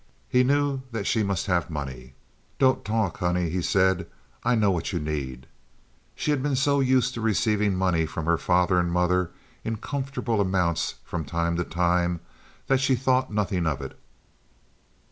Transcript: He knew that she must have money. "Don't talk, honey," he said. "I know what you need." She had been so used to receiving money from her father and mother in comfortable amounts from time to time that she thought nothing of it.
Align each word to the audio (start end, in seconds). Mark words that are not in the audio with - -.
He 0.27 0.43
knew 0.43 0.81
that 0.91 1.05
she 1.05 1.21
must 1.21 1.45
have 1.45 1.69
money. 1.69 2.15
"Don't 2.57 2.83
talk, 2.83 3.17
honey," 3.19 3.51
he 3.51 3.61
said. 3.61 4.07
"I 4.43 4.55
know 4.55 4.71
what 4.71 4.91
you 4.91 4.97
need." 4.99 5.45
She 6.15 6.31
had 6.31 6.41
been 6.41 6.55
so 6.55 6.79
used 6.79 7.13
to 7.13 7.21
receiving 7.21 7.75
money 7.75 8.07
from 8.07 8.25
her 8.25 8.39
father 8.39 8.79
and 8.79 8.91
mother 8.91 9.29
in 9.63 9.75
comfortable 9.77 10.41
amounts 10.41 10.95
from 11.03 11.23
time 11.23 11.55
to 11.57 11.63
time 11.63 12.19
that 12.65 12.79
she 12.81 12.95
thought 12.95 13.31
nothing 13.31 13.67
of 13.67 13.79
it. 13.79 13.95